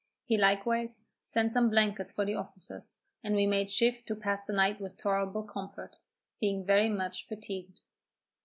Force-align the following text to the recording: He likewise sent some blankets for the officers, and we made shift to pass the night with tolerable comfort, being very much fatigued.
He 0.25 0.35
likewise 0.35 1.03
sent 1.21 1.53
some 1.53 1.69
blankets 1.69 2.11
for 2.11 2.25
the 2.25 2.33
officers, 2.33 2.97
and 3.23 3.35
we 3.35 3.45
made 3.45 3.69
shift 3.69 4.07
to 4.07 4.15
pass 4.15 4.43
the 4.43 4.51
night 4.53 4.81
with 4.81 4.97
tolerable 4.97 5.43
comfort, 5.45 5.99
being 6.39 6.65
very 6.65 6.89
much 6.89 7.27
fatigued. 7.27 7.81